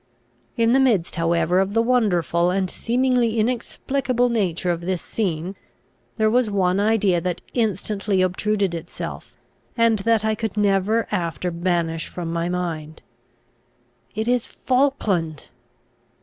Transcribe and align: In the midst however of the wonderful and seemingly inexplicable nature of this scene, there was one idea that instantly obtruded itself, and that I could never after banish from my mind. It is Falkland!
In 0.57 0.71
the 0.71 0.79
midst 0.79 1.15
however 1.17 1.59
of 1.59 1.75
the 1.75 1.81
wonderful 1.83 2.49
and 2.49 2.71
seemingly 2.71 3.37
inexplicable 3.37 4.29
nature 4.29 4.71
of 4.71 4.81
this 4.81 4.99
scene, 5.03 5.55
there 6.17 6.27
was 6.27 6.49
one 6.49 6.79
idea 6.79 7.21
that 7.21 7.39
instantly 7.53 8.23
obtruded 8.23 8.73
itself, 8.73 9.35
and 9.77 9.99
that 9.99 10.25
I 10.25 10.33
could 10.33 10.57
never 10.57 11.05
after 11.11 11.51
banish 11.51 12.07
from 12.07 12.33
my 12.33 12.49
mind. 12.49 13.03
It 14.15 14.27
is 14.27 14.47
Falkland! 14.47 15.49